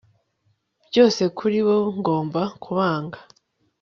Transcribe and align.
Byose 0.89 1.21
kuri 1.37 1.59
bo 1.65 1.77
ngomba 1.97 2.41
kubanga 2.63 3.19